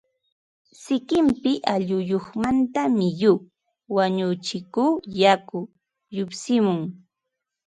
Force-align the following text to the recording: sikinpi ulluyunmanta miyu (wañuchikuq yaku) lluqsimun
sikinpi 0.81 1.51
ulluyunmanta 1.73 2.81
miyu 2.97 3.33
(wañuchikuq 3.95 4.93
yaku) 5.21 5.59
lluqsimun 6.15 6.81